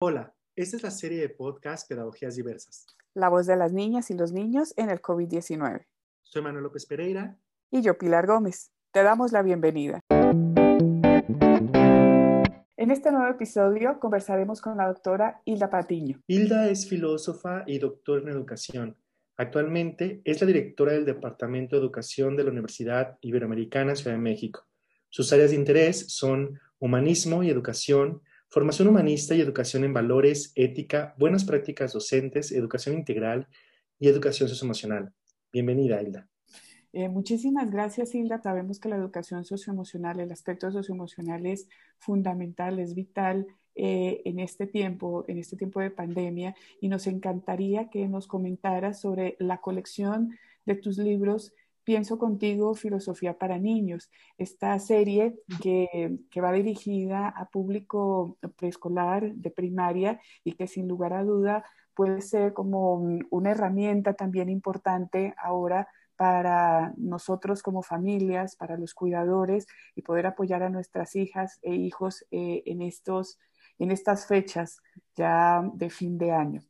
Hola, 0.00 0.32
esta 0.54 0.76
es 0.76 0.84
la 0.84 0.92
serie 0.92 1.20
de 1.20 1.28
podcast 1.28 1.88
Pedagogías 1.88 2.36
Diversas. 2.36 2.86
La 3.14 3.28
voz 3.28 3.48
de 3.48 3.56
las 3.56 3.72
niñas 3.72 4.12
y 4.12 4.14
los 4.14 4.30
niños 4.30 4.72
en 4.76 4.90
el 4.90 5.02
COVID-19. 5.02 5.86
Soy 6.22 6.40
Manuel 6.40 6.62
López 6.62 6.86
Pereira. 6.86 7.36
Y 7.72 7.82
yo, 7.82 7.98
Pilar 7.98 8.28
Gómez. 8.28 8.70
Te 8.92 9.02
damos 9.02 9.32
la 9.32 9.42
bienvenida. 9.42 9.98
En 12.76 12.92
este 12.92 13.10
nuevo 13.10 13.26
episodio 13.26 13.98
conversaremos 13.98 14.60
con 14.60 14.76
la 14.76 14.86
doctora 14.86 15.42
Hilda 15.44 15.68
Patiño. 15.68 16.20
Hilda 16.28 16.68
es 16.68 16.88
filósofa 16.88 17.64
y 17.66 17.80
doctora 17.80 18.22
en 18.22 18.28
educación. 18.28 18.96
Actualmente 19.36 20.22
es 20.24 20.40
la 20.40 20.46
directora 20.46 20.92
del 20.92 21.06
Departamento 21.06 21.74
de 21.74 21.82
Educación 21.82 22.36
de 22.36 22.44
la 22.44 22.52
Universidad 22.52 23.18
Iberoamericana 23.20 23.96
Ciudad 23.96 24.12
de 24.12 24.22
México. 24.22 24.64
Sus 25.08 25.32
áreas 25.32 25.50
de 25.50 25.56
interés 25.56 26.06
son 26.12 26.60
humanismo 26.78 27.42
y 27.42 27.50
educación, 27.50 28.22
formación 28.48 28.88
humanista 28.88 29.34
y 29.34 29.40
educación 29.40 29.84
en 29.84 29.92
valores, 29.92 30.52
ética, 30.54 31.14
buenas 31.18 31.44
prácticas 31.44 31.92
docentes, 31.92 32.52
educación 32.52 32.96
integral 32.96 33.46
y 33.98 34.08
educación 34.08 34.48
socioemocional. 34.48 35.12
Bienvenida, 35.52 36.02
Hilda. 36.02 36.28
Eh, 36.92 37.08
muchísimas 37.08 37.70
gracias, 37.70 38.14
Hilda. 38.14 38.40
Sabemos 38.40 38.80
que 38.80 38.88
la 38.88 38.96
educación 38.96 39.44
socioemocional, 39.44 40.20
el 40.20 40.32
aspecto 40.32 40.70
socioemocional 40.72 41.44
es 41.44 41.68
fundamental, 41.98 42.78
es 42.78 42.94
vital 42.94 43.46
eh, 43.74 44.22
en 44.24 44.38
este 44.38 44.66
tiempo, 44.66 45.24
en 45.28 45.38
este 45.38 45.56
tiempo 45.56 45.80
de 45.80 45.90
pandemia, 45.90 46.54
y 46.80 46.88
nos 46.88 47.06
encantaría 47.06 47.90
que 47.90 48.08
nos 48.08 48.26
comentaras 48.26 49.00
sobre 49.00 49.36
la 49.38 49.58
colección 49.58 50.36
de 50.64 50.74
tus 50.76 50.96
libros 50.98 51.52
Pienso 51.88 52.18
contigo, 52.18 52.74
Filosofía 52.74 53.38
para 53.38 53.56
Niños, 53.56 54.10
esta 54.36 54.78
serie 54.78 55.38
que, 55.62 56.18
que, 56.30 56.40
va 56.42 56.52
dirigida 56.52 57.30
a 57.30 57.48
público 57.48 58.36
preescolar, 58.58 59.32
de 59.32 59.50
primaria, 59.50 60.20
y 60.44 60.52
que 60.52 60.66
sin 60.66 60.86
lugar 60.86 61.14
a 61.14 61.24
duda 61.24 61.64
puede 61.94 62.20
ser 62.20 62.52
como 62.52 62.96
una 63.30 63.52
herramienta 63.52 64.12
también 64.12 64.50
importante 64.50 65.34
ahora 65.42 65.88
para 66.14 66.92
nosotros 66.98 67.62
como 67.62 67.82
familias, 67.82 68.54
para 68.54 68.76
los 68.76 68.92
cuidadores 68.92 69.66
y 69.96 70.02
poder 70.02 70.26
apoyar 70.26 70.62
a 70.62 70.68
nuestras 70.68 71.16
hijas 71.16 71.58
e 71.62 71.74
hijos 71.74 72.22
eh, 72.30 72.64
en, 72.66 72.82
estos, 72.82 73.38
en 73.78 73.92
estas 73.92 74.26
fechas 74.26 74.82
ya 75.16 75.62
de 75.72 75.88
fin 75.88 76.18
de 76.18 76.32
año. 76.32 76.60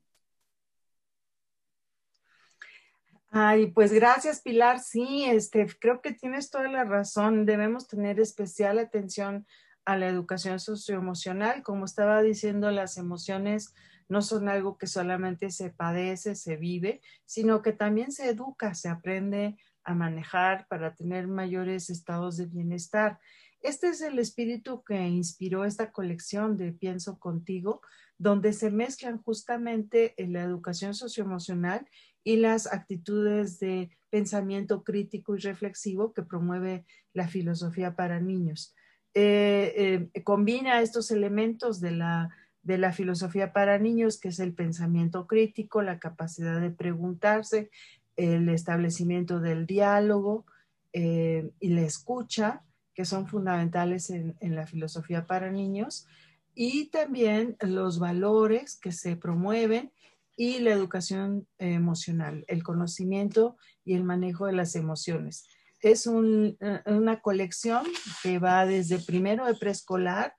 Ay, 3.31 3.67
pues 3.73 3.93
gracias, 3.93 4.41
Pilar. 4.41 4.81
Sí, 4.81 5.27
este, 5.27 5.67
creo 5.79 6.01
que 6.01 6.13
tienes 6.13 6.51
toda 6.51 6.69
la 6.69 6.85
razón. 6.85 7.45
Debemos 7.45 7.87
tener 7.87 8.19
especial 8.21 8.79
atención 8.79 9.47
a 9.85 9.97
la 9.97 10.09
educación 10.09 10.59
socioemocional. 10.59 11.63
Como 11.63 11.85
estaba 11.85 12.23
diciendo, 12.23 12.71
las 12.71 12.97
emociones 12.97 13.75
no 14.09 14.23
son 14.23 14.49
algo 14.49 14.79
que 14.79 14.87
solamente 14.87 15.51
se 15.51 15.69
padece, 15.69 16.35
se 16.35 16.57
vive, 16.57 17.03
sino 17.27 17.61
que 17.61 17.73
también 17.73 18.13
se 18.13 18.31
educa, 18.31 18.75
se 18.75 18.89
aprende 18.89 19.59
a 19.85 19.95
manejar 19.95 20.67
para 20.69 20.95
tener 20.95 21.29
mayores 21.29 21.91
estados 21.91 22.39
de 22.39 22.47
bienestar. 22.47 23.19
Este 23.61 23.89
es 23.89 24.01
el 24.01 24.19
espíritu 24.19 24.83
que 24.85 25.07
inspiró 25.07 25.65
esta 25.65 25.93
colección 25.93 26.57
de 26.57 26.73
Pienso 26.73 27.19
contigo, 27.19 27.83
donde 28.17 28.53
se 28.53 28.71
mezclan 28.71 29.23
justamente 29.23 30.15
la 30.17 30.43
educación 30.43 30.95
socioemocional 30.95 31.87
y 32.29 32.37
las 32.37 32.71
actitudes 32.71 33.59
de 33.59 33.89
pensamiento 34.11 34.85
crítico 34.85 35.35
y 35.35 35.39
reflexivo 35.39 36.13
que 36.13 36.23
promueve 36.23 36.85
la 37.15 37.27
filosofía 37.27 37.97
para 37.97 38.21
niños. 38.21 38.75
Eh, 39.15 40.11
eh, 40.15 40.23
combina 40.25 40.83
estos 40.83 41.11
elementos 41.11 41.81
de 41.81 41.93
la, 41.93 42.29
de 42.63 42.77
la 42.77 42.93
filosofía 42.93 43.55
para 43.55 43.79
niños, 43.79 44.21
que 44.21 44.29
es 44.29 44.41
el 44.41 44.53
pensamiento 44.53 45.27
crítico, 45.27 45.81
la 45.81 45.99
capacidad 45.99 46.61
de 46.61 46.69
preguntarse, 46.69 47.71
el 48.17 48.51
establecimiento 48.51 49.41
del 49.41 49.65
diálogo 49.65 50.45
eh, 50.93 51.49
y 51.61 51.71
la 51.71 51.81
escucha, 51.81 52.63
que 52.93 53.07
son 53.07 53.27
fundamentales 53.27 54.11
en, 54.11 54.37
en 54.41 54.55
la 54.55 54.67
filosofía 54.67 55.27
para 55.27 55.51
niños, 55.51 56.07
y 56.55 56.91
también 56.91 57.57
los 57.61 57.99
valores 57.99 58.77
que 58.77 58.93
se 58.93 59.17
promueven 59.17 59.93
y 60.41 60.61
la 60.61 60.71
educación 60.71 61.49
emocional, 61.59 62.45
el 62.47 62.63
conocimiento 62.63 63.57
y 63.85 63.95
el 63.95 64.05
manejo 64.05 64.47
de 64.47 64.53
las 64.53 64.77
emociones. 64.77 65.49
Es 65.83 66.07
eh, 66.07 66.57
una 66.87 67.21
colección 67.21 67.85
que 68.23 68.39
va 68.39 68.65
desde 68.65 69.01
primero 69.01 69.47
de 69.47 69.57
preescolar 69.57 70.37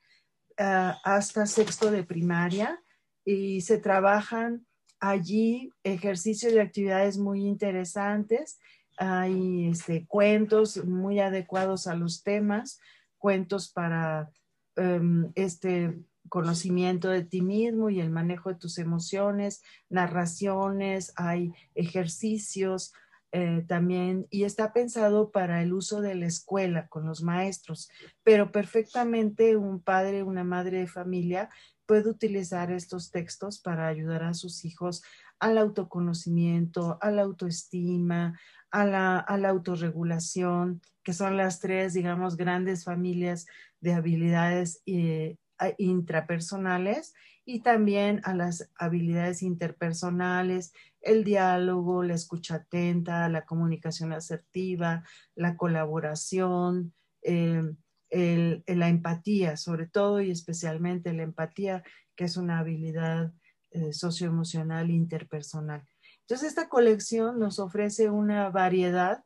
ah, 0.57 0.97
hasta 1.03 1.45
sexto 1.45 1.91
de 1.91 2.05
primaria 2.05 2.81
y 3.25 3.59
se 3.59 3.77
trabajan 3.77 4.65
allí 5.01 5.69
ejercicios 5.83 6.53
y 6.53 6.59
actividades 6.59 7.17
muy 7.17 7.45
interesantes. 7.45 8.57
Hay 8.97 9.67
este, 9.67 10.05
cuentos 10.07 10.81
muy 10.85 11.19
adecuados 11.19 11.87
a 11.87 11.95
los 11.95 12.23
temas, 12.23 12.79
cuentos 13.17 13.69
para 13.69 14.31
em, 14.77 15.29
este, 15.35 15.99
conocimiento 16.29 17.09
de 17.09 17.23
ti 17.23 17.41
mismo 17.41 17.89
y 17.89 17.99
el 17.99 18.09
manejo 18.09 18.49
de 18.49 18.55
tus 18.55 18.77
emociones, 18.77 19.61
narraciones, 19.89 21.13
hay 21.15 21.51
ejercicios 21.75 22.93
eh, 23.31 23.63
también 23.67 24.25
y 24.31 24.43
está 24.43 24.73
pensado 24.73 25.31
para 25.31 25.61
el 25.61 25.73
uso 25.73 26.01
de 26.01 26.15
la 26.15 26.25
escuela 26.25 26.87
con 26.87 27.05
los 27.05 27.21
maestros, 27.21 27.89
pero 28.23 28.51
perfectamente 28.51 29.55
un 29.55 29.81
padre, 29.81 30.23
una 30.23 30.43
madre 30.43 30.79
de 30.79 30.87
familia 30.87 31.49
puede 31.85 32.09
utilizar 32.09 32.71
estos 32.71 33.11
textos 33.11 33.59
para 33.59 33.87
ayudar 33.87 34.23
a 34.23 34.33
sus 34.33 34.65
hijos 34.65 35.03
al 35.39 35.57
autoconocimiento, 35.57 36.97
a 37.01 37.11
la 37.11 37.21
autoestima, 37.21 38.39
a 38.71 38.85
la, 38.85 39.19
a 39.19 39.37
la 39.37 39.49
autorregulación, 39.49 40.81
que 41.03 41.13
son 41.13 41.37
las 41.37 41.59
tres, 41.59 41.93
digamos, 41.93 42.35
grandes 42.35 42.83
familias 42.83 43.45
de 43.79 43.93
habilidades 43.93 44.81
eh, 44.85 45.37
intrapersonales 45.77 47.13
y 47.45 47.61
también 47.61 48.21
a 48.25 48.35
las 48.35 48.69
habilidades 48.75 49.41
interpersonales, 49.41 50.71
el 51.01 51.23
diálogo, 51.23 52.03
la 52.03 52.13
escucha 52.13 52.55
atenta, 52.55 53.27
la 53.29 53.45
comunicación 53.45 54.13
asertiva, 54.13 55.03
la 55.35 55.57
colaboración, 55.57 56.93
em, 57.23 57.75
la 58.11 58.89
empatía, 58.89 59.57
sobre 59.57 59.87
todo 59.87 60.21
y 60.21 60.31
especialmente 60.31 61.13
la 61.13 61.23
empatía, 61.23 61.83
que 62.15 62.25
es 62.25 62.37
una 62.37 62.59
habilidad 62.59 63.33
eh, 63.71 63.93
socioemocional 63.93 64.89
interpersonal. 64.89 65.87
Entonces, 66.21 66.49
esta 66.49 66.69
colección 66.69 67.39
nos 67.39 67.59
ofrece 67.59 68.09
una 68.09 68.49
variedad 68.49 69.23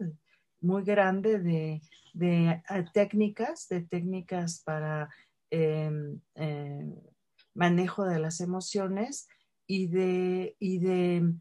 muy 0.62 0.84
grande 0.84 1.40
de, 1.40 1.82
de 2.14 2.62
eh, 2.70 2.86
técnicas, 2.94 3.68
de 3.68 3.82
técnicas 3.82 4.62
para 4.64 5.10
Em, 5.56 6.20
em, 6.34 6.96
manejo 7.54 8.06
de 8.06 8.18
las 8.18 8.42
emociones 8.42 9.28
y 9.68 9.86
de, 9.86 10.56
y 10.58 10.80
de 10.80 11.32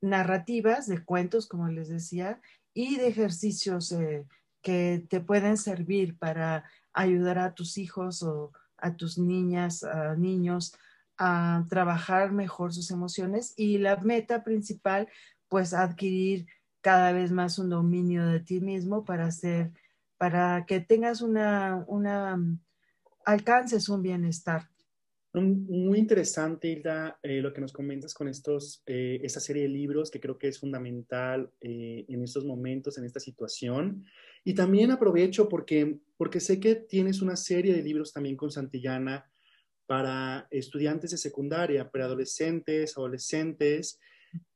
narrativas, 0.00 0.86
de 0.86 1.04
cuentos, 1.04 1.46
como 1.46 1.68
les 1.68 1.90
decía, 1.90 2.40
y 2.72 2.96
de 2.96 3.08
ejercicios 3.08 3.92
eh, 3.92 4.24
que 4.62 5.04
te 5.10 5.20
pueden 5.20 5.58
servir 5.58 6.16
para 6.16 6.64
ayudar 6.94 7.38
a 7.38 7.52
tus 7.52 7.76
hijos 7.76 8.22
o 8.22 8.52
a 8.78 8.96
tus 8.96 9.18
niñas, 9.18 9.84
a 9.84 10.16
niños 10.16 10.74
a 11.18 11.66
trabajar 11.68 12.32
mejor 12.32 12.72
sus 12.72 12.90
emociones. 12.90 13.52
Y 13.54 13.76
la 13.76 13.96
meta 13.96 14.44
principal, 14.44 15.08
pues 15.46 15.74
adquirir 15.74 16.46
cada 16.80 17.12
vez 17.12 17.32
más 17.32 17.58
un 17.58 17.68
dominio 17.68 18.26
de 18.26 18.40
ti 18.40 18.62
mismo 18.62 19.04
para 19.04 19.26
hacer, 19.26 19.72
para 20.16 20.64
que 20.64 20.80
tengas 20.80 21.20
una, 21.20 21.84
una 21.86 22.38
alcances 23.28 23.90
un 23.90 24.02
bienestar. 24.02 24.62
Muy 25.34 25.98
interesante, 25.98 26.68
Hilda, 26.68 27.20
eh, 27.22 27.42
lo 27.42 27.52
que 27.52 27.60
nos 27.60 27.74
comentas 27.74 28.14
con 28.14 28.26
estos, 28.26 28.82
eh, 28.86 29.20
esta 29.22 29.38
serie 29.38 29.64
de 29.64 29.68
libros 29.68 30.10
que 30.10 30.18
creo 30.18 30.38
que 30.38 30.48
es 30.48 30.58
fundamental 30.58 31.52
eh, 31.60 32.06
en 32.08 32.22
estos 32.22 32.46
momentos, 32.46 32.96
en 32.96 33.04
esta 33.04 33.20
situación. 33.20 34.06
Y 34.44 34.54
también 34.54 34.90
aprovecho 34.90 35.46
porque, 35.46 35.98
porque 36.16 36.40
sé 36.40 36.58
que 36.58 36.74
tienes 36.74 37.20
una 37.20 37.36
serie 37.36 37.74
de 37.74 37.82
libros 37.82 38.14
también 38.14 38.36
con 38.36 38.50
Santillana 38.50 39.30
para 39.86 40.48
estudiantes 40.50 41.10
de 41.10 41.18
secundaria, 41.18 41.90
preadolescentes, 41.90 42.96
adolescentes, 42.96 44.00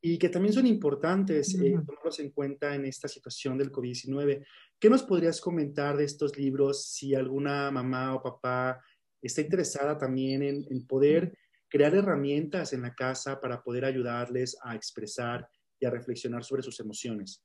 y 0.01 0.19
que 0.19 0.29
también 0.29 0.53
son 0.53 0.67
importantes 0.67 1.57
tomarlos 1.57 2.19
en 2.19 2.31
cuenta 2.31 2.75
en 2.75 2.85
esta 2.85 3.09
situación 3.09 3.57
del 3.57 3.71
COVID-19. 3.71 4.45
¿Qué 4.79 4.91
nos 4.91 5.05
podrías 5.05 5.41
comentar 5.41 5.97
de 5.97 6.05
estos 6.05 6.37
libros 6.37 6.87
si 6.87 7.15
alguna 7.15 7.71
mamá 7.71 8.15
o 8.15 8.23
papá 8.23 8.81
está 9.21 9.41
interesada 9.41 9.97
también 9.97 10.43
en, 10.43 10.87
poder 10.87 11.39
crear 11.69 11.95
herramientas 11.95 12.73
en 12.73 12.83
la 12.83 12.95
casa 12.95 13.41
para 13.41 13.63
poder 13.63 13.85
ayudarles 13.85 14.57
a 14.63 14.75
expresar 14.75 15.49
y 15.79 15.87
a 15.87 15.91
reflexionar 15.91 16.45
sobre 16.45 16.63
sus 16.63 16.81
emociones? 16.81 17.45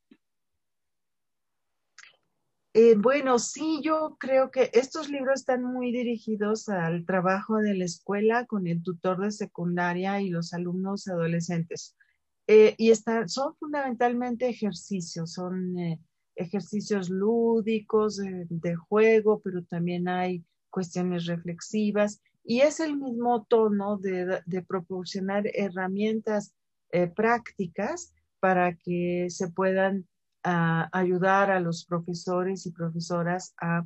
Eh, 2.73 2.95
bueno, 2.95 3.39
sí, 3.39 3.81
yo 3.83 4.17
creo 4.19 4.51
que 4.51 4.69
estos 4.73 5.09
libros 5.09 5.39
están 5.39 5.63
muy 5.63 5.91
dirigidos 5.91 6.69
al 6.69 7.05
trabajo 7.05 7.57
de 7.57 7.73
la 7.73 7.85
escuela 7.85 8.45
con 8.45 8.67
el 8.67 8.83
tutor 8.83 9.19
de 9.19 9.31
secundaria 9.31 10.21
y 10.21 10.29
los 10.29 10.53
alumnos 10.53 11.07
adolescentes. 11.07 11.96
Eh, 12.47 12.75
y 12.77 12.91
están, 12.91 13.27
son 13.27 13.55
fundamentalmente 13.57 14.47
ejercicios, 14.47 15.33
son 15.33 15.77
eh, 15.77 15.99
ejercicios 16.35 17.09
lúdicos 17.09 18.17
de 18.17 18.75
juego, 18.75 19.41
pero 19.43 19.63
también 19.63 20.07
hay 20.07 20.45
cuestiones 20.69 21.25
reflexivas 21.25 22.21
y 22.43 22.61
es 22.61 22.79
el 22.79 22.97
mismo 22.97 23.45
tono 23.49 23.97
de, 23.97 24.41
proporcionar 24.67 25.43
herramientas 25.53 26.53
prácticas 27.15 28.13
para 28.39 28.75
que 28.77 29.27
se 29.29 29.49
puedan 29.49 30.07
ayudar 30.43 31.51
a 31.51 31.59
los 31.59 31.85
profesores 31.85 32.65
y 32.65 32.71
profesoras 32.71 33.53
a 33.59 33.85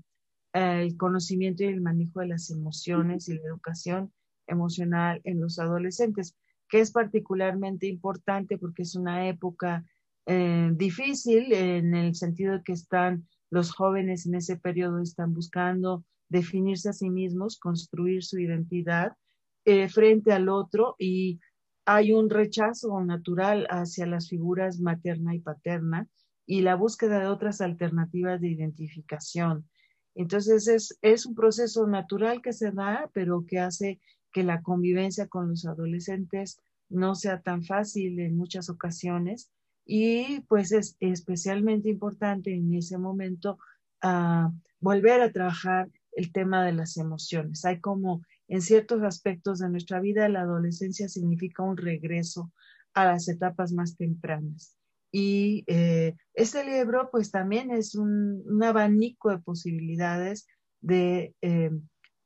el 0.54 0.98
conocimiento 0.98 1.64
y 1.64 1.68
el 1.68 1.82
manejo 1.82 2.20
de 2.20 2.28
las 2.28 2.50
emociones 2.50 3.30
y 3.30 3.36
la 3.36 3.46
educación 3.46 4.12
emocional 4.48 5.22
en 5.24 5.40
los 5.40 5.60
adolescentes, 5.60 6.36
que 6.72 6.80
es 6.80 6.92
particularmente 6.92 7.86
importante 7.86 8.58
porque 8.58 8.84
es 8.84 8.96
una 8.96 9.28
época 9.28 9.86
eh, 10.26 10.72
difícil 10.74 11.52
en 11.52 11.94
el 11.94 12.16
sentido 12.16 12.54
de 12.54 12.64
que 12.64 12.72
están 12.72 13.28
los 13.50 13.74
jóvenes 13.74 14.26
en 14.26 14.36
ese 14.36 14.56
periodo 14.56 15.02
están 15.02 15.34
buscando 15.34 16.06
definirse 16.30 16.88
a 16.88 16.94
sí 16.94 17.10
mismos, 17.10 17.60
construir 17.60 18.24
su 18.24 18.40
identidad 18.40 19.18
eh, 19.66 19.90
frente 19.90 20.32
al 20.32 20.48
otro 20.48 20.96
y 20.98 21.42
hay 21.86 22.14
un 22.14 22.30
rechazo 22.30 23.02
natural 23.02 23.68
hacia 23.70 24.06
las 24.06 24.30
figuras 24.30 24.80
materna 24.80 25.36
y 25.36 25.40
paterna 25.40 26.08
y 26.46 26.62
la 26.62 26.76
búsqueda 26.76 27.20
de 27.20 27.28
otras 27.28 27.60
alternativas 27.60 28.40
de 28.40 28.48
identificación. 28.48 29.70
Entonces 30.16 30.70
es, 30.70 30.98
es 31.02 31.26
un 31.26 31.36
proceso 31.36 31.86
natural 31.86 32.42
que 32.42 32.54
se 32.54 32.72
da, 32.72 33.10
pero 33.14 33.46
que 33.46 33.60
hace 33.60 34.00
que 34.32 34.44
la 34.44 34.62
convivencia 34.62 35.28
con 35.28 35.50
los 35.50 35.66
adolescentes 35.66 36.60
no 36.90 37.16
sea 37.16 37.42
tan 37.42 37.64
fácil 37.64 38.20
en 38.20 38.38
muchas 38.38 38.70
ocasiones 38.70 39.50
y 39.86 40.42
pues 40.42 40.72
es 40.72 40.98
especialmente 41.00 41.90
importante 41.90 42.54
en 42.54 42.74
ese 42.74 42.98
momento 42.98 43.58
uh, 44.04 44.52
volver 44.80 45.22
a 45.22 45.32
trabajar 45.32 45.90
el 46.14 46.32
tema 46.32 46.66
de 46.66 46.74
las 46.74 46.98
emociones. 46.98 47.64
Hay 47.66 47.80
como 47.80 48.22
en 48.48 48.62
ciertos 48.62 49.02
aspectos 49.04 49.60
de 49.60 49.70
nuestra 49.70 50.02
vida 50.02 50.28
la 50.28 50.42
adolescencia 50.42 51.08
significa 51.08 51.64
un 51.64 51.78
regreso 51.78 52.52
a 52.94 53.06
las 53.06 53.28
etapas 53.30 53.72
más 53.72 53.96
tempranas. 53.96 54.76
Y 55.12 55.64
eh, 55.68 56.16
este 56.34 56.64
libro 56.64 57.10
pues 57.12 57.32
también 57.32 57.72
es 57.72 57.96
un, 57.96 58.44
abanico 58.64 59.30
de 59.30 59.40
posibilidades 59.40 60.48
de, 60.82 61.36
eh, 61.42 61.72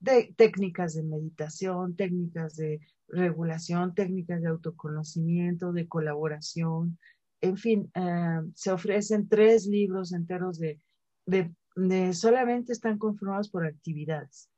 de, 0.06 0.34
técnicas 0.38 0.94
de 0.94 1.04
meditación, 1.04 1.96
técnicas 1.96 2.56
de 2.56 2.80
regulación, 3.08 3.94
técnicas 3.94 4.42
de 4.42 4.50
autoconocimiento, 4.50 5.74
de 5.74 5.88
colaboración. 5.88 6.98
En 7.42 7.58
fin, 7.58 7.92
eh, 7.96 8.42
se 8.54 8.72
ofrecen 8.72 9.28
tres 9.28 9.66
libros 9.66 10.14
enteros 10.14 10.60
de, 10.60 10.80
de, 11.26 12.14
solamente 12.14 12.72
están 12.72 12.98
conformados 12.98 13.50
por 13.50 13.66
actividades. 13.66 14.50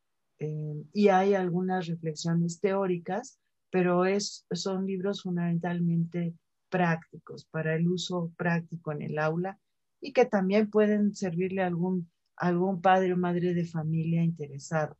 y 0.94 1.07
hay 1.07 1.33
algunas 1.33 1.88
reflexiones 1.88 2.59
teóricas, 2.59 3.39
pero 3.71 4.05
es, 4.05 4.45
son 4.51 4.85
libros 4.85 5.23
fundamentalmente 5.23 6.35
prácticos 6.69 7.45
para 7.45 7.75
el 7.75 7.88
uso 7.88 8.31
práctico 8.38 8.91
en 8.91 9.01
el 9.01 9.17
aula 9.17 9.57
y 9.99 10.13
que 10.13 10.25
también 10.25 10.69
pueden 10.69 11.15
servirle 11.15 11.63
a 11.63 11.67
algún, 11.67 12.11
algún 12.35 12.81
padre 12.81 13.13
o 13.13 13.17
madre 13.17 13.55
de 13.55 13.65
familia 13.65 14.21
interesado. 14.21 14.95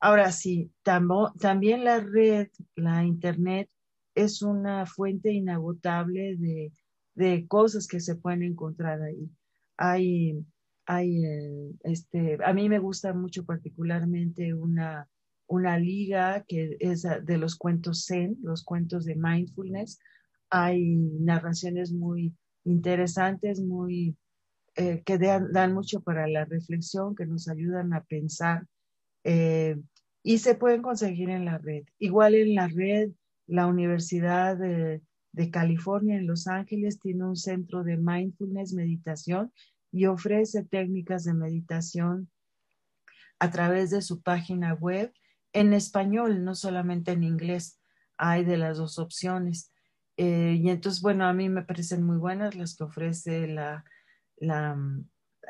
Ahora 0.00 0.30
sí, 0.32 0.70
también 0.82 1.84
la 1.84 2.00
red, 2.00 2.48
la 2.76 3.04
internet, 3.04 3.68
es 4.14 4.42
una 4.42 4.86
fuente 4.86 5.32
inagotable 5.32 6.36
de, 6.36 6.72
de 7.14 7.46
cosas 7.46 7.86
que 7.86 8.00
se 8.00 8.16
pueden 8.16 8.42
encontrar 8.42 9.02
ahí. 9.02 9.30
Hay, 9.76 10.44
hay 10.86 11.24
eh, 11.24 11.70
este, 11.84 12.38
a 12.44 12.52
mí 12.52 12.68
me 12.68 12.78
gusta 12.78 13.12
mucho 13.12 13.44
particularmente 13.44 14.54
una, 14.54 15.08
una 15.46 15.78
liga 15.78 16.44
que 16.46 16.76
es 16.80 17.02
de 17.02 17.38
los 17.38 17.56
cuentos 17.56 18.06
Zen, 18.06 18.36
los 18.42 18.64
cuentos 18.64 19.04
de 19.04 19.16
mindfulness, 19.16 19.98
hay 20.50 20.96
narraciones 20.96 21.92
muy 21.92 22.34
interesantes, 22.64 23.60
muy 23.60 24.16
eh, 24.76 25.02
que 25.04 25.18
dan, 25.18 25.74
mucho 25.74 26.00
para 26.02 26.28
la 26.28 26.44
reflexión, 26.44 27.14
que 27.14 27.26
nos 27.26 27.48
ayudan 27.48 27.92
a 27.92 28.04
pensar 28.04 28.66
eh, 29.24 29.76
y 30.22 30.38
se 30.38 30.54
pueden 30.54 30.82
conseguir 30.82 31.30
en 31.30 31.44
la 31.44 31.58
red. 31.58 31.84
Igual 31.98 32.34
en 32.34 32.54
la 32.54 32.68
red, 32.68 33.10
la 33.46 33.66
Universidad 33.66 34.56
de, 34.56 35.02
California 35.52 36.16
en 36.16 36.26
Los 36.26 36.48
Ángeles 36.48 36.98
tiene 36.98 37.24
un 37.24 37.36
centro 37.36 37.84
de 37.84 37.96
mindfulness, 37.96 38.72
meditación 38.72 39.52
y 39.92 40.06
ofrece 40.06 40.64
técnicas 40.64 41.22
de 41.22 41.32
meditación 41.32 42.28
a 43.38 43.48
través 43.50 43.90
de 43.90 44.02
su 44.02 44.20
página 44.20 44.74
web 44.74 45.12
en 45.52 45.72
español, 45.72 46.44
no 46.44 46.56
solamente 46.56 47.12
en 47.12 47.22
inglés. 47.22 47.80
Hay 48.16 48.44
de 48.44 48.56
las 48.56 48.78
dos 48.78 48.98
opciones. 48.98 49.72
Eh, 50.16 50.58
y 50.60 50.70
entonces, 50.70 51.00
bueno, 51.00 51.24
a 51.24 51.32
mí 51.32 51.48
me 51.48 51.62
parecen 51.62 52.02
muy 52.02 52.16
buenas 52.16 52.56
las 52.56 52.76
que 52.76 52.82
ofrece 52.82 53.46
la, 53.46 53.84
la, 54.40 54.76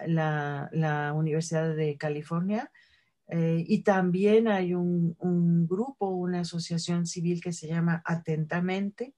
la, 0.06 1.12
Universidad 1.14 1.74
de 1.74 1.96
California. 1.96 2.70
Eh, 3.28 3.64
y 3.66 3.82
también 3.82 4.48
hay 4.48 4.74
un, 4.74 5.16
grupo, 5.68 6.08
una 6.08 6.40
asociación 6.40 7.06
civil 7.06 7.40
que 7.42 7.52
se 7.52 7.68
llama 7.68 8.02
Atentamente, 8.04 9.14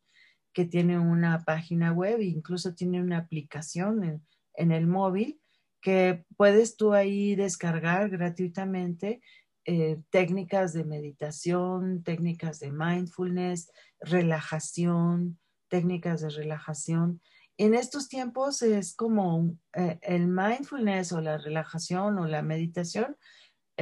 que 0.53 0.65
tiene 0.65 0.99
una 0.99 1.45
página 1.45 1.93
web 1.93 2.21
e 2.21 2.25
incluso 2.25 2.75
tiene 2.75 3.01
una 3.01 3.19
aplicación 3.19 4.03
en, 4.03 4.27
en 4.55 4.73
el 4.73 4.87
móvil 4.87 5.41
que 5.81 6.25
puedes 6.37 6.77
tú 6.77 6.93
ahí 6.93 7.35
descargar 7.37 8.11
gratuitamente 8.11 9.21
eh, 9.65 10.01
técnicas 10.11 10.73
de 10.73 10.85
meditación, 10.85 12.03
técnicas 12.03 12.61
de 12.61 12.73
mindfulness, 12.73 13.71
relajación, 14.01 15.39
técnicas 15.69 16.23
de 16.23 16.31
relajación. 16.31 17.21
En 17.57 17.75
estos 17.75 18.09
tiempos 18.09 18.63
es 18.63 18.95
como 18.95 19.55
eh, 19.75 19.99
el 20.03 20.27
mindfulness 20.29 21.13
o 21.13 21.21
la 21.21 21.39
relajación 21.39 22.19
o 22.19 22.27
la 22.27 22.43
meditación 22.43 23.17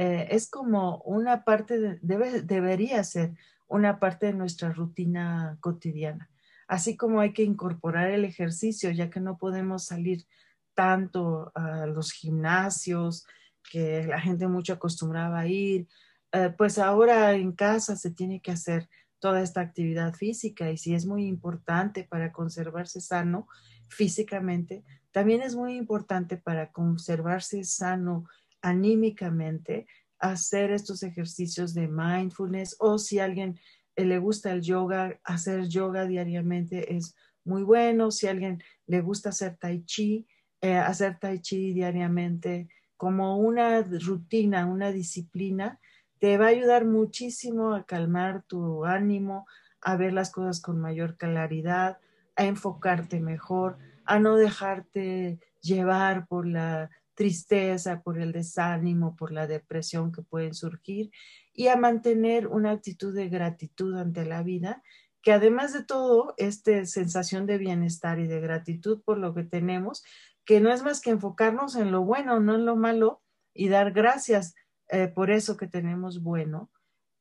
eh, 0.01 0.33
es 0.33 0.49
como 0.49 1.01
una 1.01 1.43
parte, 1.43 1.99
debe, 2.01 2.41
debería 2.41 3.03
ser 3.03 3.33
una 3.67 3.99
parte 3.99 4.27
de 4.27 4.33
nuestra 4.33 4.71
rutina 4.71 5.57
cotidiana. 5.59 6.29
Así 6.69 6.95
como 6.95 7.19
hay 7.19 7.33
que 7.33 7.43
incorporar 7.43 8.09
el 8.09 8.23
ejercicio, 8.23 8.91
ya 8.91 9.09
que 9.09 9.19
no 9.19 9.37
podemos 9.37 9.83
salir 9.83 10.25
tanto 10.73 11.51
a 11.53 11.85
los 11.85 12.13
gimnasios, 12.13 13.25
que 13.69 14.05
la 14.05 14.21
gente 14.21 14.47
mucho 14.47 14.71
acostumbraba 14.71 15.39
a 15.39 15.47
ir, 15.47 15.85
eh, 16.31 16.53
pues 16.57 16.77
ahora 16.77 17.33
en 17.33 17.51
casa 17.51 17.97
se 17.97 18.11
tiene 18.11 18.39
que 18.39 18.51
hacer 18.51 18.87
toda 19.19 19.41
esta 19.41 19.59
actividad 19.59 20.13
física 20.13 20.71
y 20.71 20.77
si 20.77 20.93
es 20.93 21.05
muy 21.05 21.25
importante 21.25 22.05
para 22.05 22.31
conservarse 22.31 23.01
sano 23.01 23.49
físicamente, 23.89 24.85
también 25.11 25.41
es 25.41 25.57
muy 25.57 25.75
importante 25.75 26.37
para 26.37 26.71
conservarse 26.71 27.65
sano 27.65 28.29
anímicamente 28.61 29.87
hacer 30.19 30.71
estos 30.71 31.03
ejercicios 31.03 31.73
de 31.73 31.87
mindfulness 31.87 32.75
o 32.79 32.97
si 32.97 33.19
a 33.19 33.25
alguien 33.25 33.59
eh, 33.95 34.05
le 34.05 34.17
gusta 34.19 34.51
el 34.51 34.61
yoga, 34.61 35.19
hacer 35.23 35.67
yoga 35.67 36.05
diariamente 36.05 36.95
es 36.95 37.15
muy 37.43 37.63
bueno. 37.63 38.11
Si 38.11 38.27
a 38.27 38.31
alguien 38.31 38.61
le 38.85 39.01
gusta 39.01 39.29
hacer 39.29 39.57
tai 39.57 39.83
chi, 39.83 40.27
eh, 40.61 40.75
hacer 40.75 41.17
tai 41.19 41.39
chi 41.39 41.73
diariamente 41.73 42.67
como 42.97 43.37
una 43.37 43.81
rutina, 43.81 44.65
una 44.65 44.91
disciplina, 44.91 45.79
te 46.19 46.37
va 46.37 46.45
a 46.45 46.49
ayudar 46.49 46.85
muchísimo 46.85 47.73
a 47.73 47.85
calmar 47.85 48.43
tu 48.43 48.85
ánimo, 48.85 49.47
a 49.81 49.95
ver 49.95 50.11
las 50.11 50.31
cosas 50.31 50.61
con 50.61 50.79
mayor 50.79 51.15
claridad, 51.15 51.97
a 52.35 52.43
enfocarte 52.45 53.21
mejor, 53.21 53.77
a 54.05 54.19
no 54.19 54.35
dejarte 54.35 55.39
llevar 55.61 56.27
por 56.27 56.45
la 56.45 56.89
tristeza, 57.19 58.01
por 58.01 58.17
el 58.17 58.31
desánimo, 58.31 59.17
por 59.17 59.33
la 59.33 59.45
depresión 59.45 60.13
que 60.13 60.21
pueden 60.21 60.53
surgir 60.53 61.11
y 61.51 61.67
a 61.67 61.75
mantener 61.75 62.47
una 62.47 62.71
actitud 62.71 63.13
de 63.13 63.27
gratitud 63.27 63.97
ante 63.97 64.23
la 64.23 64.41
vida, 64.41 64.81
que 65.21 65.33
además 65.33 65.73
de 65.73 65.83
todo, 65.83 66.33
esta 66.37 66.85
sensación 66.85 67.45
de 67.45 67.57
bienestar 67.57 68.19
y 68.21 68.27
de 68.27 68.39
gratitud 68.39 69.01
por 69.03 69.17
lo 69.17 69.33
que 69.33 69.43
tenemos, 69.43 70.01
que 70.45 70.61
no 70.61 70.71
es 70.71 70.81
más 70.81 71.01
que 71.01 71.09
enfocarnos 71.09 71.75
en 71.75 71.91
lo 71.91 72.05
bueno, 72.05 72.39
no 72.39 72.55
en 72.55 72.63
lo 72.65 72.77
malo, 72.77 73.21
y 73.53 73.67
dar 73.67 73.91
gracias 73.91 74.55
eh, 74.87 75.09
por 75.09 75.29
eso 75.29 75.57
que 75.57 75.67
tenemos 75.67 76.23
bueno, 76.23 76.71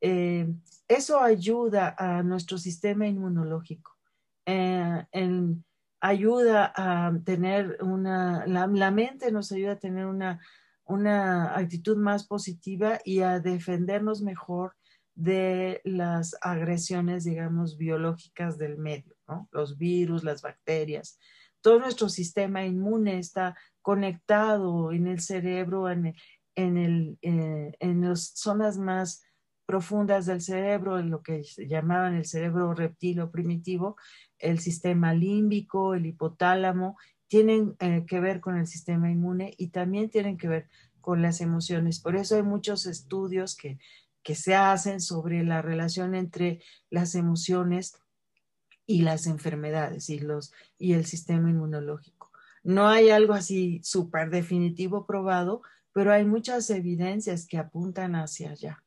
eh, 0.00 0.47
eso 0.87 1.19
ayuda 1.19 1.97
a 1.99 2.23
nuestro 2.23 2.57
sistema 2.57 3.09
inmunológico, 3.09 3.97
eh, 4.47 5.05
ayuda 6.00 6.73
a 6.75 7.12
tener 7.25 7.78
una, 7.83 8.47
la, 8.47 8.90
mente 8.90 9.33
nos 9.33 9.52
ayuda 9.52 9.73
a 9.73 9.78
tener 9.78 10.07
una, 10.07 10.40
una 10.85 11.57
actitud 11.57 11.97
más 11.97 12.26
positiva 12.26 13.00
y 13.05 13.21
a 13.21 13.40
defendernos 13.40 14.23
mejor 14.23 14.75
de 15.14 15.81
las 15.85 16.37
agresiones, 16.40 17.25
digamos, 17.25 17.76
biológicas 17.76 18.57
del 18.57 18.78
medio, 18.78 19.17
¿no? 19.26 19.49
Los 19.50 19.76
virus, 19.76 20.23
las 20.23 20.43
bacterias. 20.43 21.19
Todo 21.61 21.81
nuestro 21.81 22.09
sistema 22.09 22.64
inmune 22.64 23.19
está 23.19 23.57
conectado 23.83 24.93
en 24.93 25.09
el 25.09 25.21
cerebro, 25.21 25.90
en, 25.90 26.14
en, 26.55 26.78
el, 26.78 27.19
eh, 27.23 27.73
en 27.81 28.09
las 28.09 28.31
zonas 28.35 28.78
más 28.78 29.25
profundas 29.68 30.25
del 30.25 30.40
cerebro, 30.40 30.98
lo 31.02 31.22
que 31.22 31.42
llamaban 31.68 32.14
el 32.14 32.25
cerebro 32.25 32.72
reptil 32.72 33.20
o 33.20 33.30
primitivo, 33.30 33.98
el 34.38 34.60
sistema 34.60 35.12
límbico, 35.12 35.92
el 35.92 36.06
hipotálamo, 36.06 36.96
tienen 37.28 37.76
eh, 37.80 38.06
que 38.06 38.18
ver 38.18 38.40
con 38.40 38.56
el 38.56 38.66
sistema 38.66 39.10
inmune 39.10 39.52
y 39.58 39.68
también 39.68 40.08
tienen 40.08 40.38
que 40.38 40.48
ver 40.48 40.68
con 41.02 41.20
las 41.20 41.42
emociones. 41.42 42.00
Por 42.00 42.16
eso 42.16 42.37
hay 42.37 42.42
muchos 42.42 42.87
estudios 42.87 43.54
que 43.54 43.78
que 44.28 44.34
se 44.34 44.54
hacen 44.54 45.00
sobre 45.00 45.42
la 45.42 45.62
relación 45.62 46.14
entre 46.14 46.60
las 46.90 47.14
emociones 47.14 47.98
y 48.87 49.00
las 49.00 49.26
enfermedades 49.26 50.10
y, 50.10 50.18
los, 50.18 50.52
y 50.78 50.92
el 50.92 51.06
sistema 51.06 51.48
inmunológico. 51.48 52.30
No 52.62 52.88
hay 52.88 53.08
algo 53.08 53.32
así 53.32 53.80
súper 53.82 54.28
definitivo 54.28 55.06
probado, 55.06 55.62
pero 55.94 56.12
hay 56.12 56.26
muchas 56.26 56.68
evidencias 56.68 57.46
que 57.46 57.56
apuntan 57.56 58.16
hacia 58.16 58.50
allá. 58.50 58.84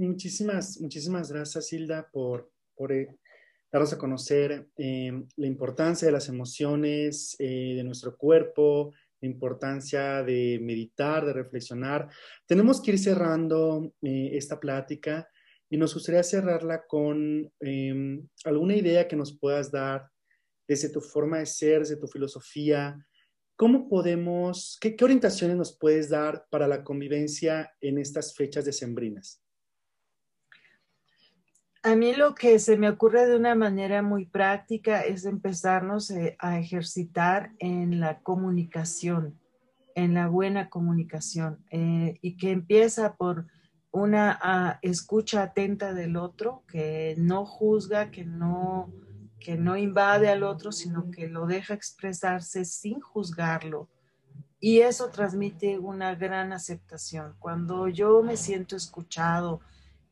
Muchísimas, 0.00 0.80
muchísimas 0.80 1.30
gracias, 1.30 1.70
Hilda, 1.74 2.08
por, 2.10 2.50
por 2.74 2.90
eh, 2.90 3.18
darnos 3.70 3.92
a 3.92 3.98
conocer 3.98 4.70
eh, 4.78 5.12
la 5.36 5.46
importancia 5.46 6.06
de 6.06 6.12
las 6.12 6.28
emociones, 6.30 7.36
eh, 7.38 7.74
de 7.76 7.84
nuestro 7.84 8.16
cuerpo, 8.16 8.94
la 9.20 9.28
importancia 9.28 10.22
de 10.22 10.58
meditar, 10.62 11.26
de 11.26 11.34
reflexionar. 11.34 12.08
Tenemos 12.46 12.80
que 12.80 12.92
ir 12.92 12.98
cerrando 12.98 13.92
eh, 14.00 14.30
esta 14.32 14.58
plática 14.58 15.28
y 15.68 15.76
nos 15.76 15.92
gustaría 15.92 16.22
cerrarla 16.22 16.86
con 16.86 17.52
em, 17.60 18.26
alguna 18.44 18.76
idea 18.76 19.06
que 19.06 19.16
nos 19.16 19.38
puedas 19.38 19.70
dar 19.70 20.08
desde 20.66 20.88
tu 20.88 21.02
forma 21.02 21.40
de 21.40 21.46
ser, 21.46 21.80
desde 21.80 21.98
tu 21.98 22.08
filosofía. 22.08 22.96
¿Cómo 23.54 23.86
podemos, 23.86 24.78
qué, 24.80 24.96
qué 24.96 25.04
orientaciones 25.04 25.58
nos 25.58 25.76
puedes 25.76 26.08
dar 26.08 26.46
para 26.50 26.66
la 26.66 26.82
convivencia 26.82 27.70
en 27.82 27.98
estas 27.98 28.34
fechas 28.34 28.64
decembrinas? 28.64 29.42
A 31.82 31.96
mí 31.96 32.14
lo 32.14 32.34
que 32.34 32.58
se 32.58 32.76
me 32.76 32.90
ocurre 32.90 33.26
de 33.26 33.36
una 33.36 33.54
manera 33.54 34.02
muy 34.02 34.26
práctica 34.26 35.00
es 35.00 35.24
empezarnos 35.24 36.10
eh, 36.10 36.36
a 36.38 36.58
ejercitar 36.58 37.52
en 37.58 38.00
la 38.00 38.20
comunicación, 38.20 39.40
en 39.94 40.12
la 40.12 40.28
buena 40.28 40.68
comunicación, 40.68 41.64
eh, 41.70 42.18
y 42.20 42.36
que 42.36 42.50
empieza 42.50 43.14
por 43.14 43.46
una 43.92 44.38
ah, 44.42 44.78
escucha 44.82 45.42
atenta 45.42 45.94
del 45.94 46.18
otro, 46.18 46.64
que 46.68 47.14
no 47.16 47.46
juzga, 47.46 48.10
que 48.10 48.26
no, 48.26 48.92
que 49.38 49.56
no 49.56 49.78
invade 49.78 50.28
al 50.28 50.42
otro, 50.42 50.72
sino 50.72 51.10
que 51.10 51.28
lo 51.28 51.46
deja 51.46 51.72
expresarse 51.72 52.66
sin 52.66 53.00
juzgarlo. 53.00 53.88
Y 54.60 54.80
eso 54.80 55.08
transmite 55.08 55.78
una 55.78 56.14
gran 56.14 56.52
aceptación. 56.52 57.36
Cuando 57.38 57.88
yo 57.88 58.22
me 58.22 58.36
siento 58.36 58.76
escuchado, 58.76 59.62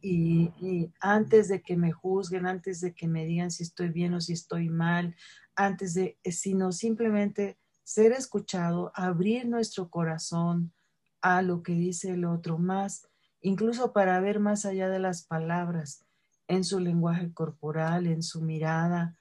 y, 0.01 0.93
antes 1.01 1.49
de 1.49 1.63
que 1.63 1.77
me 1.77 1.93
juzguen, 1.93 2.47
antes 2.47 2.81
de 2.81 2.95
que 2.95 3.09
me 3.09 3.27
digan 3.27 3.51
si 3.51 3.63
estoy 3.65 3.89
bien 3.89 4.15
o 4.15 4.21
si 4.21 4.33
estoy 4.33 4.69
mal, 4.69 5.17
antes 5.57 5.95
de, 5.95 6.19
eh, 6.23 6.33
sino 6.33 6.73
simplemente 6.73 7.59
ser 7.83 8.13
escuchado, 8.13 8.93
abrir 8.95 9.49
nuestro 9.49 9.89
corazón 9.89 10.73
a 11.21 11.43
lo 11.43 11.63
que 11.63 11.73
dice 11.73 12.11
el 12.11 12.25
otro 12.25 12.59
más, 12.59 13.09
incluso 13.41 13.93
para 13.93 14.21
ver 14.21 14.41
más 14.41 14.67
allá 14.67 14.89
de 14.89 14.99
las 14.99 15.25
palabras, 15.25 16.05
en 16.47 16.65
su 16.65 16.81
lenguaje 16.81 17.33
corporal, 17.33 18.07
en 18.07 18.23
su 18.23 18.41
mirada, 18.41 19.17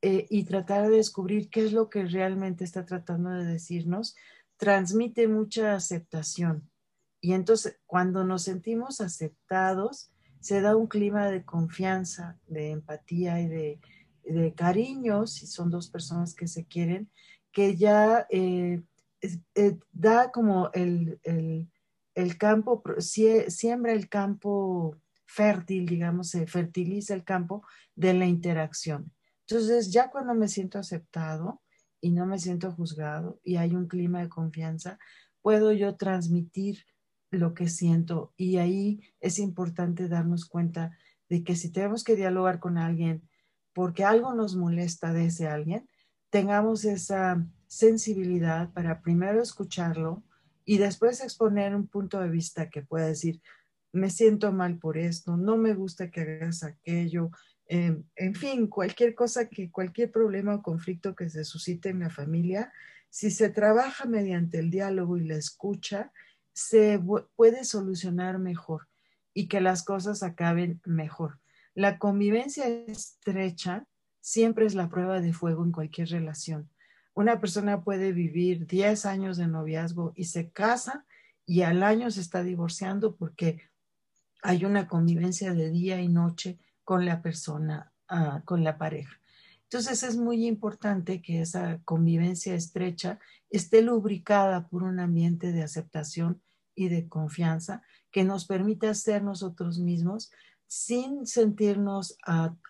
eh, 0.00 0.26
y 0.30 0.44
tratar 0.44 0.88
de 0.88 0.96
descubrir 0.96 1.50
qué 1.50 1.64
es 1.64 1.72
lo 1.72 1.90
que 1.90 2.04
realmente 2.04 2.64
está 2.64 2.84
tratando 2.84 3.30
de 3.30 3.44
decirnos, 3.44 4.14
transmite 4.56 5.26
mucha 5.26 5.74
aceptación. 5.74 6.70
Y 7.20 7.32
entonces, 7.32 7.80
cuando 7.86 8.24
nos 8.24 8.42
sentimos 8.42 9.00
aceptados, 9.00 10.12
se 10.40 10.60
da 10.60 10.76
un 10.76 10.86
clima 10.86 11.30
de 11.30 11.44
confianza, 11.44 12.38
de 12.46 12.70
empatía 12.70 13.40
y 13.40 13.48
de, 13.48 13.80
cariño, 14.54 15.26
si 15.26 15.46
son 15.46 15.70
dos 15.70 15.88
personas 15.88 16.34
que 16.34 16.48
se 16.48 16.66
quieren, 16.66 17.10
que 17.50 17.76
ya 17.76 18.26
eh, 18.28 18.82
eh, 19.54 19.78
da 19.90 20.30
como 20.30 20.70
el, 20.74 21.18
campo, 22.38 22.82
siembra 22.98 23.92
el 23.92 24.08
campo 24.08 24.96
fértil, 25.24 25.86
digamos, 25.86 26.28
se 26.30 26.46
fertiliza 26.46 27.14
el 27.14 27.24
campo 27.24 27.64
de 27.94 28.12
la 28.12 28.26
interacción. 28.26 29.12
Entonces, 29.46 29.90
ya 29.90 30.10
cuando 30.10 30.34
me 30.34 30.48
siento 30.48 30.78
aceptado 30.78 31.62
y 32.00 32.10
no 32.10 32.26
me 32.26 32.38
siento 32.38 32.70
juzgado 32.70 33.40
y 33.42 33.56
hay 33.56 33.74
un 33.74 33.88
clima 33.88 34.20
de 34.20 34.28
confianza, 34.28 34.98
puedo 35.40 35.72
yo 35.72 35.96
transmitir 35.96 36.84
lo 37.30 37.54
que 37.54 37.68
siento. 37.68 38.32
Y 38.36 38.56
ahí 38.56 39.00
es 39.20 39.38
importante 39.38 40.08
darnos 40.08 40.46
cuenta 40.46 40.96
de 41.28 41.44
que 41.44 41.56
si 41.56 41.70
tenemos 41.70 42.04
que 42.04 42.16
dialogar 42.16 42.58
con 42.58 42.78
alguien 42.78 43.22
porque 43.72 44.04
algo 44.04 44.34
nos 44.34 44.56
molesta 44.56 45.12
de 45.12 45.26
ese 45.26 45.46
alguien, 45.46 45.88
tengamos 46.30 46.84
esa 46.84 47.46
sensibilidad 47.66 48.72
para 48.72 49.02
primero 49.02 49.42
escucharlo 49.42 50.24
y 50.64 50.78
después 50.78 51.20
exponer 51.20 51.74
un 51.74 51.86
punto 51.86 52.20
de 52.20 52.28
vista 52.28 52.70
que 52.70 52.82
pueda 52.82 53.06
decir, 53.06 53.40
me 53.92 54.10
siento 54.10 54.52
mal 54.52 54.78
por 54.78 54.98
esto, 54.98 55.36
no 55.36 55.56
me 55.56 55.74
gusta 55.74 56.10
que 56.10 56.20
hagas 56.20 56.62
aquello, 56.62 57.30
em, 57.66 58.04
en 58.16 58.34
fin, 58.34 58.66
cualquier 58.66 59.14
cosa 59.14 59.48
que, 59.48 59.70
cualquier 59.70 60.10
problema 60.10 60.54
o 60.54 60.62
conflicto 60.62 61.14
que 61.14 61.30
se 61.30 61.44
suscite 61.44 61.88
en 61.90 62.00
la 62.00 62.10
familia, 62.10 62.72
si 63.10 63.30
se 63.30 63.48
trabaja 63.48 64.04
mediante 64.04 64.58
el 64.58 64.70
diálogo 64.70 65.16
y 65.16 65.26
la 65.26 65.36
escucha, 65.36 66.12
se 66.58 67.00
puede 67.36 67.62
solucionar 67.62 68.40
mejor 68.40 68.88
y 69.32 69.46
que 69.46 69.60
las 69.60 69.84
cosas 69.84 70.24
acaben 70.24 70.80
mejor. 70.84 71.38
La 71.72 71.98
convivencia 71.98 72.66
estrecha 72.66 73.86
siempre 74.20 74.66
es 74.66 74.74
la 74.74 74.88
prueba 74.88 75.20
de 75.20 75.32
fuego 75.32 75.64
en 75.64 75.70
cualquier 75.70 76.08
relación. 76.08 76.68
Una 77.14 77.38
persona 77.40 77.84
puede 77.84 78.10
vivir 78.10 78.66
10 78.66 79.06
años 79.06 79.36
de 79.36 79.46
noviazgo 79.46 80.12
y 80.16 80.24
se 80.24 80.50
casa 80.50 81.06
y 81.46 81.62
al 81.62 81.84
año 81.84 82.10
se 82.10 82.20
está 82.20 82.42
divorciando 82.42 83.14
porque 83.14 83.62
hay 84.42 84.64
una 84.64 84.88
convivencia 84.88 85.54
de 85.54 85.70
día 85.70 86.00
y 86.00 86.08
noche 86.08 86.58
con 86.82 87.06
la 87.06 87.22
persona, 87.22 87.92
ah, 88.08 88.42
con 88.44 88.64
la 88.64 88.78
pareja. 88.78 89.20
Entonces 89.62 90.02
es 90.02 90.16
muy 90.16 90.44
importante 90.44 91.22
que 91.22 91.40
esa 91.40 91.78
convivencia 91.84 92.54
estrecha 92.54 93.20
esté 93.48 93.80
lubricada 93.80 94.66
por 94.66 94.82
un 94.82 94.98
ambiente 94.98 95.52
de 95.52 95.62
aceptación 95.62 96.42
y 96.78 96.88
de 96.88 97.08
confianza 97.08 97.82
que 98.12 98.24
nos 98.24 98.46
permita 98.46 98.94
ser 98.94 99.22
nosotros 99.22 99.78
mismos 99.80 100.30
sin 100.66 101.26
sentirnos 101.26 102.16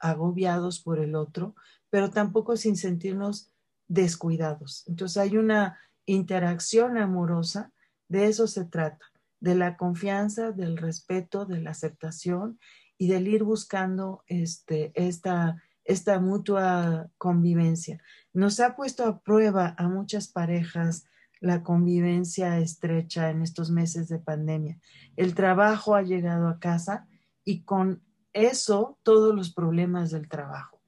agobiados 0.01 0.81
por 0.81 0.99
el 0.99 1.15
otro, 1.15 1.55
pero 1.91 2.11
tampoco 2.11 2.57
sin 2.57 2.77
sentirnos 2.77 3.51
descuidados. 3.87 4.85
Entonces 4.87 5.17
hay 5.19 5.37
una 5.37 5.79
interacción 6.07 6.97
amorosa, 6.97 7.73
de 8.09 8.27
eso 8.27 8.47
se 8.47 8.65
trata, 8.65 9.05
de 9.41 9.55
la 9.55 9.77
confianza, 9.77 10.53
del 10.53 10.79
respeto, 10.79 11.45
de 11.45 11.61
la 11.61 11.71
aceptación 11.71 12.59
y 12.97 13.09
del 13.09 13.29
ir 13.29 13.45
buscando 13.45 14.23
este, 14.27 14.93
esta, 14.95 15.63
esta 15.85 16.19
mutua 16.21 17.11
convivencia. 17.19 18.01
Nos 18.33 18.61
ha 18.61 18.75
puesto 18.75 19.05
a 19.05 19.21
prueba 19.21 19.75
a 19.77 19.89
muchas 19.89 20.29
parejas 20.29 21.05
la 21.41 21.63
convivencia 21.63 22.59
estrecha 22.59 23.31
en 23.31 23.43
estos 23.43 23.71
meses 23.71 24.09
de 24.09 24.19
pandemia. 24.19 24.79
El 25.17 25.35
trabajo 25.35 25.95
ha 25.95 26.03
llegado 26.03 26.49
a 26.49 26.59
casa 26.59 27.07
y 27.45 27.63
con 27.63 28.03
eso 28.33 28.99
todos 29.03 29.35
los 29.35 29.53
problemas 29.53 30.11
del 30.11 30.29
trabajo. 30.29 30.81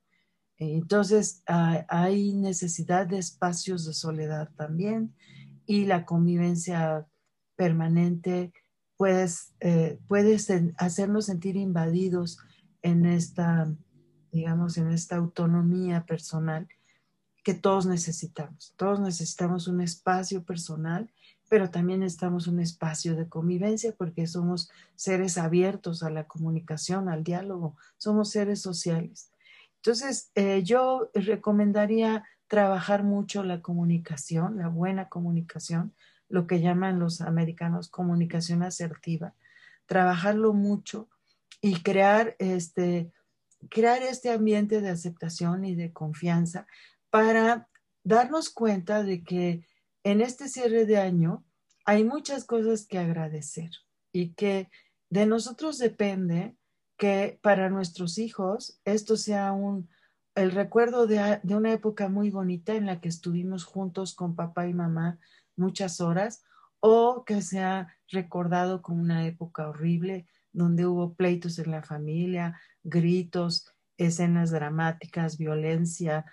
Entonces 0.59 1.43
hay 1.47 2.35
necesidad 2.35 3.07
de 3.07 3.19
espacios 3.19 3.87
de 3.87 3.95
soledad 3.95 4.51
también 4.57 5.15
y 5.65 5.87
la 5.87 6.05
convivencia 6.05 7.07
permanente 7.57 8.53
puedes, 9.01 9.55
eh, 9.61 9.99
hacernos 10.77 11.27
sentir 11.27 11.57
invadidos 11.57 12.39
en 12.83 13.07
esta, 13.07 13.75
digamos, 14.31 14.77
en 14.77 14.91
esta 14.91 15.17
autonomía 15.17 16.05
personal 16.05 16.69
que 17.43 17.55
todos 17.55 17.87
necesitamos. 17.87 18.75
Todos 18.77 19.01
necesitamos 19.01 19.69
un 19.69 19.81
espacio 19.81 20.45
personal, 20.45 21.11
pero 21.49 21.71
también 21.71 22.01
necesitamos 22.01 22.47
un 22.47 22.61
espacio 22.61 23.17
de 23.17 23.29
convivencia 23.29 23.93
porque 23.97 24.27
somos 24.27 24.71
seres 24.95 25.39
abiertos 25.39 26.03
a 26.03 26.11
la 26.11 26.25
comunicación, 26.25 27.09
al 27.09 27.25
diálogo, 27.25 27.77
somos 27.97 28.31
seres 28.31 28.61
sociales. 28.61 29.33
Entonces, 29.77 30.31
eh, 30.35 30.63
yo 30.63 31.11
recomendaría 31.15 32.25
trabajar 32.47 33.03
mucho 33.03 33.43
la 33.43 33.63
comunicación, 33.63 34.59
la 34.59 34.69
buena 34.69 35.09
comunicación, 35.09 35.95
lo 36.29 36.47
que 36.47 36.61
llaman 36.61 36.99
los 36.99 37.21
americanos 37.21 37.89
comunicación 37.89 38.63
asertiva, 38.63 39.35
trabajarlo 39.87 40.53
mucho 40.53 41.09
y 41.61 41.83
crear 41.83 42.37
este, 42.39 43.13
crear 43.69 44.03
este 44.03 44.31
ambiente 44.31 44.81
de 44.81 44.91
aceptación 44.91 45.65
y 45.65 45.75
de 45.75 45.93
confianza 45.93 46.67
para 47.11 47.69
darnos 48.05 48.51
cuenta 48.51 49.03
de 49.03 49.23
que 49.23 49.67
en 50.05 50.21
este 50.21 50.49
cierre 50.49 50.87
de 50.87 50.99
año 50.99 51.45
hay 51.85 52.05
muchas 52.05 52.45
cosas 52.45 52.87
que 52.87 52.99
agradecer 52.99 53.71
y 54.13 54.35
que 54.35 54.71
de 55.11 55.27
nosotros 55.27 55.79
depende 55.79 56.57
que 56.97 57.39
para 57.43 57.71
nuestros 57.71 58.19
hijos 58.19 58.81
esto 58.85 59.17
sea 59.17 59.53
un, 59.53 59.89
el 60.35 60.53
recuerdo 60.53 61.07
de, 61.07 61.41
de, 61.43 61.55
una 61.55 61.73
época 61.73 62.09
muy 62.09 62.31
bonita 62.31 62.75
en 62.75 62.87
la 62.87 63.01
que 63.01 63.09
estuvimos 63.09 63.65
juntos 63.65 64.15
con 64.15 64.37
papá 64.37 64.67
y 64.69 64.75
mamá 64.75 65.19
muchas 65.57 66.01
horas 66.01 66.43
o 66.81 67.25
que 67.25 67.43
sea 67.43 67.95
recordado 68.09 68.83
como 68.83 69.03
una 69.03 69.27
época 69.27 69.69
horrible 69.69 70.27
donde 70.53 70.87
hubo 70.87 71.15
pleitos 71.15 71.59
en 71.59 71.71
la 71.71 71.83
familia, 71.83 72.59
gritos, 72.83 73.67
escenas 73.97 74.51
dramáticas, 74.51 75.39
violencia. 75.39 76.25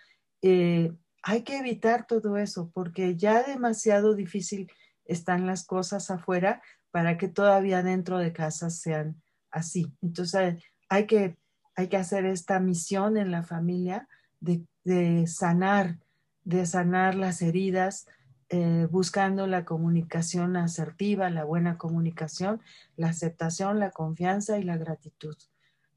Eh, 0.41 0.93
hay 1.23 1.43
que 1.43 1.57
evitar 1.57 2.07
todo 2.07 2.37
eso 2.37 2.71
porque 2.73 3.15
ya 3.15 3.43
demasiado 3.43 4.15
difícil 4.15 4.71
están 5.05 5.45
las 5.45 5.65
cosas 5.65 6.09
afuera 6.11 6.61
para 6.91 7.17
que 7.17 7.27
todavía 7.27 7.83
dentro 7.83 8.17
de 8.17 8.33
casa 8.33 8.69
sean 8.69 9.21
así. 9.51 9.91
Entonces 10.01 10.63
hay 10.89 11.05
que, 11.05 11.37
hay 11.75 11.87
que 11.87 11.97
hacer 11.97 12.25
esta 12.25 12.59
misión 12.59 13.17
en 13.17 13.31
la 13.31 13.43
familia 13.43 14.07
de, 14.39 15.27
sanar, 15.27 15.99
de 16.43 16.65
sanar 16.65 17.15
las 17.15 17.41
heridas, 17.41 18.07
eh, 18.49 18.87
buscando 18.89 19.47
la 19.47 19.65
comunicación 19.65 20.55
asertiva, 20.55 21.29
la 21.29 21.43
buena 21.43 21.77
comunicación, 21.77 22.61
la 22.95 23.09
aceptación, 23.09 23.79
la 23.79 23.91
confianza 23.91 24.57
y 24.57 24.63
la 24.63 24.77
gratitud. 24.77 25.35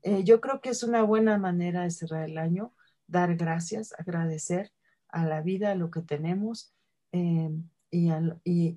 Eh, 0.02 0.24
yo 0.24 0.40
creo 0.40 0.60
que 0.60 0.70
es 0.70 0.82
una 0.82 1.02
buena 1.02 1.38
manera 1.38 1.82
de 1.82 1.90
cerrar 1.90 2.28
el 2.28 2.38
año, 2.38 2.72
dar 3.10 3.36
gracias, 3.36 3.92
agradecer 3.98 4.72
a 5.08 5.24
la 5.24 5.40
vida, 5.40 5.72
a 5.72 5.74
lo 5.74 5.90
que 5.90 6.02
tenemos 6.02 6.74
eh, 7.12 7.50
y, 7.90 8.10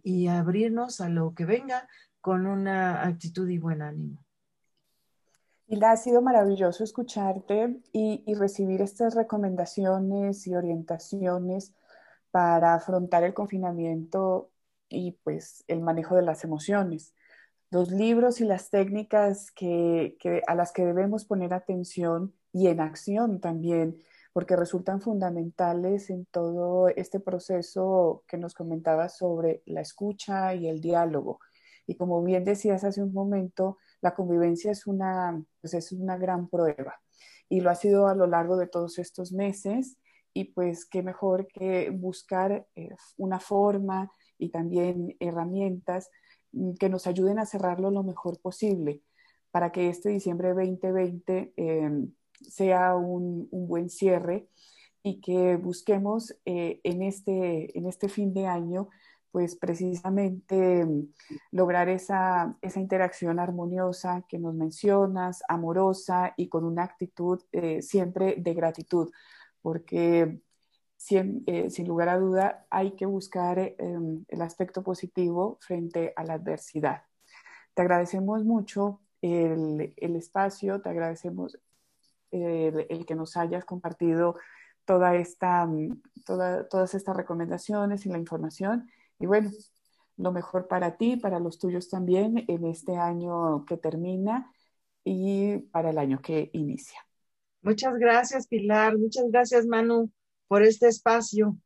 y, 0.03 0.27
abrirnos 0.27 0.99
a 1.01 1.09
lo 1.09 1.35
que 1.35 1.45
venga 1.45 1.87
con 2.19 2.47
una 2.47 3.05
actitud 3.05 3.47
y 3.47 3.59
buen 3.59 3.81
ánimo. 3.81 4.23
Hilda, 5.67 5.91
ha 5.91 5.97
sido 5.97 6.21
maravilloso 6.21 6.83
escucharte 6.83 7.79
y, 7.91 8.23
y 8.25 8.33
recibir 8.33 8.81
estas 8.81 9.15
recomendaciones 9.15 10.47
y 10.47 10.55
orientaciones 10.55 11.73
para 12.31 12.73
afrontar 12.73 13.23
el 13.23 13.33
confinamiento 13.33 14.49
y 14.89 15.11
pues 15.23 15.63
el 15.67 15.81
manejo 15.81 16.15
de 16.15 16.23
las 16.23 16.43
emociones. 16.43 17.13
Los 17.69 17.91
libros 17.91 18.39
y 18.39 18.45
las 18.45 18.69
técnicas 18.69 19.51
que, 19.51 20.15
a 20.47 20.55
las 20.55 20.71
que 20.71 20.85
debemos 20.85 21.25
poner 21.25 21.53
atención 21.53 22.33
y 22.51 22.67
en 22.67 22.79
acción 22.79 23.39
también, 23.39 23.97
porque 24.33 24.55
resultan 24.55 24.99
fundamentales 24.99 26.09
en 26.09 26.25
todo 26.25 26.89
este 26.89 27.19
proceso 27.19 28.23
que 28.27 28.37
nos 28.37 28.53
comentaba 28.53 29.07
sobre 29.09 29.61
la 29.65 29.81
escucha 29.81 30.55
y 30.55 30.67
el 30.67 30.81
diálogo. 30.81 31.39
Y 31.85 31.95
como 31.95 32.23
bien 32.23 32.43
decías 32.43 32.83
hace 32.83 33.03
un 33.03 33.13
momento, 33.13 33.77
la 34.01 34.15
convivencia 34.15 34.71
es 34.71 34.87
una, 34.87 35.41
pues 35.61 35.73
es 35.75 35.91
una 35.91 36.17
gran 36.17 36.49
prueba 36.49 36.99
y 37.49 37.61
lo 37.61 37.69
ha 37.69 37.75
sido 37.75 38.07
a 38.07 38.15
lo 38.15 38.25
largo 38.25 38.57
de 38.57 38.67
todos 38.67 38.97
estos 38.97 39.31
meses 39.31 39.97
y 40.33 40.45
pues 40.45 40.85
qué 40.85 41.03
mejor 41.03 41.47
que 41.47 41.91
buscar 41.91 42.65
eh, 42.75 42.89
una 43.17 43.39
forma 43.39 44.11
y 44.39 44.49
también 44.49 45.15
herramientas 45.19 46.09
mm, 46.51 46.73
que 46.79 46.89
nos 46.89 47.05
ayuden 47.05 47.37
a 47.37 47.45
cerrarlo 47.45 47.91
lo 47.91 48.03
mejor 48.03 48.39
posible 48.41 49.03
para 49.51 49.71
que 49.71 49.89
este 49.89 50.09
diciembre 50.09 50.49
2020 50.49 51.53
em, 51.55 52.11
sea 52.43 52.95
un, 52.95 53.47
buen 53.51 53.89
cierre 53.89 54.47
y 55.01 55.19
que 55.21 55.57
busquemos 55.57 56.35
eh, 56.45 56.79
en, 56.83 57.01
este, 57.01 57.77
en 57.77 57.87
este 57.87 58.09
fin 58.09 58.33
de 58.33 58.47
año 58.47 58.89
pues 59.31 59.55
precisamente 59.55 60.85
mm, 60.85 61.07
lograr 61.51 61.89
esa, 61.89 62.55
esa, 62.61 62.79
interacción 62.79 63.39
armoniosa 63.39 64.23
que 64.29 64.37
nos 64.37 64.53
mencionas, 64.53 65.41
amorosa 65.47 66.33
y 66.37 66.49
con 66.49 66.63
una 66.63 66.83
actitud 66.83 67.41
eh, 67.51 67.81
siempre 67.81 68.35
de 68.37 68.53
gratitud, 68.53 69.11
porque 69.63 70.39
eh, 71.09 71.69
sin, 71.69 71.87
lugar 71.87 72.09
a 72.09 72.17
duda 72.17 72.65
hay 72.69 72.91
que 72.91 73.05
buscar 73.05 73.59
em, 73.59 74.23
el 74.29 74.41
aspecto 74.41 74.83
positivo 74.83 75.57
frente 75.61 76.13
a 76.15 76.23
la 76.23 76.35
adversidad. 76.35 77.03
Te 77.73 77.81
agradecemos 77.81 78.45
mucho 78.45 79.01
el, 79.21 79.93
espacio, 79.97 80.81
te 80.81 80.89
agradecemos 80.89 81.57
el, 82.33 83.05
que 83.05 83.15
nos 83.15 83.37
hayas 83.37 83.65
compartido 83.65 84.35
toda 84.85 85.15
esta, 85.15 85.69
todas 86.25 86.93
estas 86.93 87.15
recomendaciones 87.15 88.05
y 88.05 88.09
la 88.09 88.17
información. 88.17 88.89
Y 89.19 89.25
bueno, 89.25 89.51
lo 90.17 90.31
mejor 90.31 90.67
para 90.67 90.97
ti, 90.97 91.17
para 91.17 91.39
los 91.39 91.59
tuyos 91.59 91.89
también 91.89 92.45
en 92.47 92.65
este 92.65 92.97
año 92.97 93.65
que 93.65 93.77
termina 93.77 94.51
y 95.03 95.57
para 95.71 95.91
el 95.91 95.97
año 95.97 96.19
que 96.21 96.49
inicia. 96.53 96.99
Muchas 97.61 97.95
gracias, 97.97 98.47
Pilar. 98.47 98.97
Muchas 98.97 99.29
gracias, 99.29 99.65
Manu, 99.65 100.11
por 100.47 100.63
este 100.63 100.87
espacio. 100.87 101.57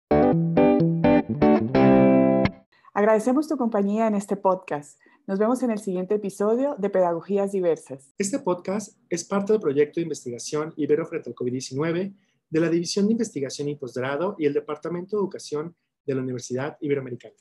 Agradecemos 2.93 3.47
tu 3.47 3.57
compañía 3.57 4.07
en 4.07 4.15
este 4.15 4.35
podcast. 4.35 4.99
Nos 5.27 5.39
vemos 5.39 5.61
en 5.61 5.71
el 5.71 5.79
siguiente 5.79 6.15
episodio 6.15 6.75
de 6.77 6.89
Pedagogías 6.89 7.51
Diversas. 7.51 8.13
Este 8.17 8.39
podcast 8.39 8.97
es 9.09 9.25
parte 9.25 9.51
del 9.51 9.61
proyecto 9.61 9.99
de 9.99 10.03
investigación 10.03 10.73
Ibero 10.77 11.05
frente 11.05 11.29
al 11.29 11.35
COVID-19 11.35 12.15
de 12.49 12.59
la 12.61 12.69
División 12.69 13.07
de 13.07 13.11
Investigación 13.11 13.67
y 13.67 13.75
Posgrado 13.75 14.37
y 14.39 14.45
el 14.45 14.53
Departamento 14.53 15.17
de 15.17 15.23
Educación 15.23 15.75
de 16.05 16.15
la 16.15 16.21
Universidad 16.21 16.77
Iberoamericana. 16.79 17.35